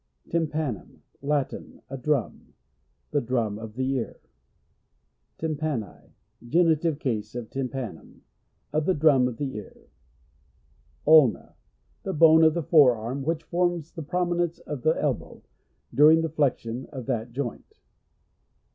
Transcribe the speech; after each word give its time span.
Tympanum.— 0.29 1.03
Latin. 1.31 1.83
A 1.87 1.95
drum. 1.95 2.55
The 3.11 3.21
drum 3.21 3.59
of 3.59 3.75
the 3.75 3.87
ear. 3.97 4.19
Tympani.— 5.37 6.13
(Genitive 6.49 6.97
case 6.97 7.35
of 7.35 7.51
tympa 7.51 7.93
num.) 7.93 8.23
Of 8.73 8.87
the 8.87 8.95
drum 8.95 9.27
of 9.27 9.37
the 9.37 9.55
ear. 9.57 9.89
Ulna.— 11.05 11.53
The 12.01 12.13
bone 12.13 12.43
of 12.43 12.55
the 12.55 12.63
forearm, 12.63 13.21
which 13.21 13.43
forms 13.43 13.91
the 13.93 14.01
prominence 14.01 14.57
of 14.57 14.81
the 14.81 14.99
elbow, 14.99 15.43
during 15.93 16.21
the 16.23 16.29
flexion 16.29 16.87
of 16.87 17.05
that 17.05 17.31
joint. 17.31 17.79